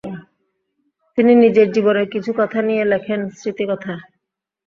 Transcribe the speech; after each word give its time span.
তিনি 1.17 1.31
নিজের 1.35 1.67
জীবনের 1.71 2.07
কিছু 2.09 2.31
কথা 2.37 2.59
নিয়ে 2.61 2.83
লেখেন'স্মৃতিকথা'। 2.85 3.95